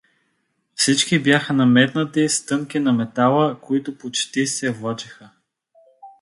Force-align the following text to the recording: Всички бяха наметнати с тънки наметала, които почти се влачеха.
Всички 0.75 1.19
бяха 1.19 1.53
наметнати 1.53 2.29
с 2.29 2.45
тънки 2.45 2.79
наметала, 2.79 3.61
които 3.61 3.97
почти 3.97 4.47
се 4.47 4.71
влачеха. 4.71 5.29